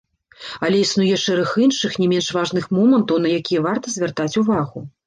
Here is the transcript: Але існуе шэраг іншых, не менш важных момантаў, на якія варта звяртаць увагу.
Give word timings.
Але 0.67 0.79
існуе 0.83 1.19
шэраг 1.25 1.53
іншых, 1.65 1.99
не 2.05 2.09
менш 2.15 2.33
важных 2.39 2.69
момантаў, 2.79 3.25
на 3.29 3.39
якія 3.39 3.67
варта 3.71 3.97
звяртаць 3.99 4.35
увагу. 4.45 4.91